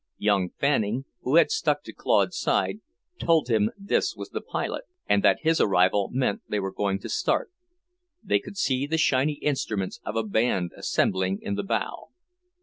Young 0.17 0.49
Fanning, 0.57 1.05
who 1.21 1.35
had 1.35 1.51
stuck 1.51 1.83
to 1.83 1.93
Claude's 1.93 2.35
side, 2.35 2.79
told 3.19 3.49
him 3.49 3.69
this 3.77 4.15
was 4.15 4.29
the 4.31 4.41
pilot, 4.41 4.85
and 5.07 5.21
that 5.21 5.37
his 5.43 5.61
arrival 5.61 6.09
meant 6.11 6.41
they 6.49 6.59
were 6.59 6.73
going 6.73 6.97
to 7.01 7.07
start. 7.07 7.51
They 8.23 8.39
could 8.39 8.57
see 8.57 8.87
the 8.87 8.97
shiny 8.97 9.33
instruments 9.33 9.99
of 10.03 10.15
a 10.15 10.23
band 10.23 10.71
assembling 10.75 11.37
in 11.43 11.53
the 11.53 11.61
bow. 11.61 12.09